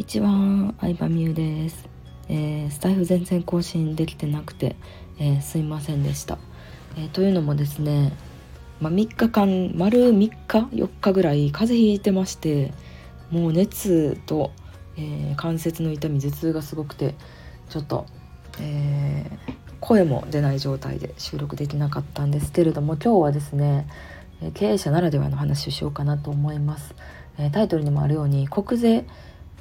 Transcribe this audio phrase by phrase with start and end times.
[0.00, 1.86] にちは、相葉美優です、
[2.30, 4.74] えー、スタイフ全然更新できてなくて、
[5.18, 6.38] えー、すいませんでした、
[6.96, 8.14] えー、というのもですね、
[8.80, 12.72] まあ、3日間丸3日4日ぐらい風邪ひいてまして
[13.30, 14.52] もう熱と、
[14.96, 17.14] え関節の痛み頭痛がすごくて
[17.68, 18.06] ちょっと、
[18.58, 19.30] え
[19.80, 23.86] 声も出ない状態で収録できなかったんですけれども今日はですね
[24.54, 26.94] 経営者ならではの話をしようかなと思います。
[27.52, 29.06] タイトルにもあるように国税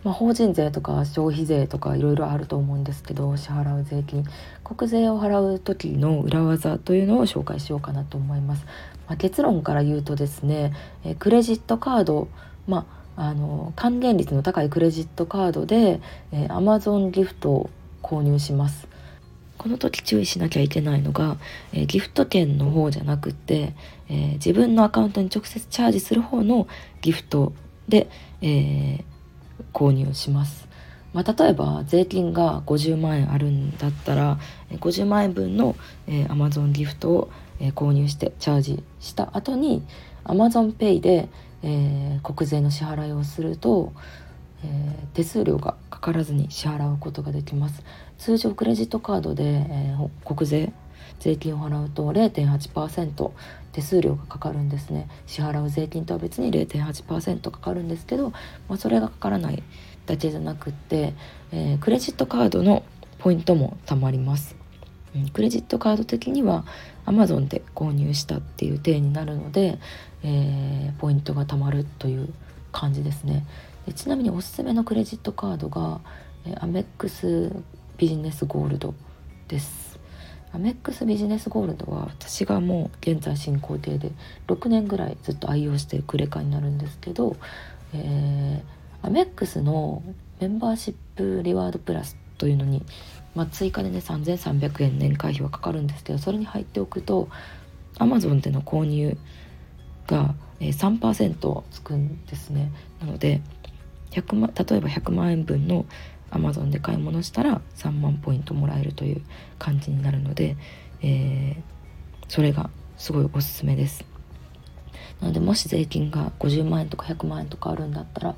[0.03, 4.23] まあ、法人税とか消費税とかいろいろあると思うんですけど支払う税金
[4.63, 8.65] 国税を払う時の裏技というのを紹介しようかなと思います。
[9.07, 10.73] まあ、結論から言うとですね
[11.03, 12.27] えクレジットカード、
[12.67, 12.85] ま
[13.15, 15.99] あ、あの還元率の高いクレジットカードで
[16.31, 17.69] え Amazon ギフトを
[18.01, 18.87] 購入します。
[19.59, 21.35] この時注意しなきゃいけないのが、
[21.73, 23.73] え、ギフト券の方じゃなくて、
[24.07, 26.69] えー、自分のアカウントに直接チャージする方の
[27.01, 27.51] ギフト
[27.89, 28.09] で、
[28.41, 29.03] えー、
[29.73, 30.67] 購入します。
[31.13, 34.37] まあ、例えば税金が50万円あるんだったら
[34.71, 35.75] 50万円分の、
[36.07, 39.83] えー、Amazon ギフトを、えー、購入してチャージした後に
[40.25, 41.27] AmazonPay で、
[41.63, 43.91] えー、国税の支払いをすると、
[44.63, 47.83] えー、手数料がかからずに支払うことができます
[48.19, 50.71] 通常クレジットカードで、えー、国税
[51.19, 53.31] 税金を払うと0.8%
[53.71, 55.07] 手数料がかかるんですね。
[55.27, 58.31] 支払う税金とは別に0.8%かかるんですけど、
[58.67, 59.63] まあ、それがかからない
[60.05, 61.13] だけじゃなくって、
[61.51, 62.83] えー、クレジットカードの
[63.19, 64.55] ポイントもたまります、
[65.15, 66.65] うん、クレジットカード的には
[67.05, 69.77] Amazon で購入したっていう体になるので、
[70.23, 72.33] えー、ポイントがたまるという
[72.71, 73.45] 感じですね。
[73.85, 76.01] でちなみにおすすめのクレジットカードが、
[76.45, 77.51] えー、アメックス
[77.97, 78.93] ビジネスゴールド
[79.47, 79.88] です。
[80.51, 84.11] アメックスビジネスゴールドは私がもう現在進行形で
[84.47, 87.35] 6年ぐらいずっと愛用しているクレカになるんですけど、
[87.93, 90.01] えー、アメックスの
[90.39, 92.83] メンバーシップリワードプラスというのに、
[93.35, 97.29] まあ、追加でね3300円年会費はかかるんですけどそれに入っておくと
[97.95, 99.17] Amazon での購入
[100.07, 102.71] が3%つくんですね。
[102.99, 103.41] なので
[104.11, 105.85] 100万例えば100万円分の
[106.31, 109.21] アマゾンで買い物したら3万ポイントもらえるという
[109.57, 110.55] 感じになるので、
[111.01, 114.05] えー、それがすごいおすすめです。
[115.21, 118.35] なのでもし税金が50万円とか100万円とかあるんだったら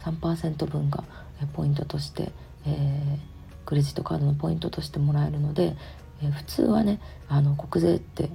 [0.00, 1.04] 3%分が
[1.52, 2.32] ポイントとして、
[2.66, 3.18] えー、
[3.66, 5.76] クレジットカードのポイントとしてもらえるので、
[6.22, 8.30] えー、普通はねあの国税って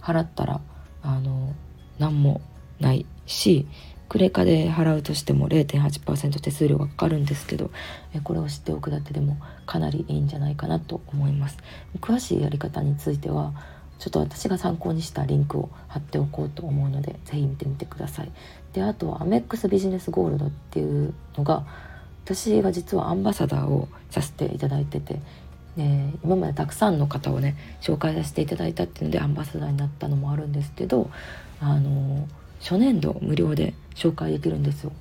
[0.00, 0.60] 払ったら
[1.02, 1.54] あの
[1.98, 2.40] 何も
[2.78, 3.66] ないし
[4.10, 7.70] クレカで払うとしても0.8%手数料がかかるんですけど
[8.24, 11.56] これを知っておくだけでもかなりいいんじゃないかなと思います。
[12.00, 13.52] 詳しいやり方については
[14.00, 18.32] ちょっと私が参考にしたリンクを貼っておこうと思うので是非見てみてください。
[18.72, 21.64] であとはアメックスビジネスゴールドっていうのが
[22.24, 25.20] 私が実はアンバサダーをさせていただいてて
[25.76, 31.10] で今までたくさんの方をね紹介させていただいたっていうのでアンバサダーになったのもあるんですけど
[31.60, 32.26] あの
[32.60, 34.92] 初年度無料で紹介できるんですよ。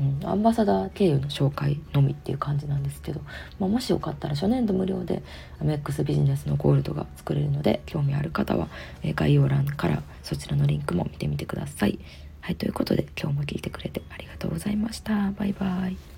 [0.00, 3.20] うん、アンバサダー経由の紹介のみっていう感じなんですけど、
[3.60, 5.22] まあ、もしよかったら初年度無料で
[5.60, 8.68] アメックスビジネスのゴールドが作れるので興味ある方は、
[9.02, 11.98] え概要欄からそちらのリンクも見てみてください。
[12.40, 15.30] はい、ということで今日も聞いてくれてありがとうございました。
[15.32, 16.11] バイバイ。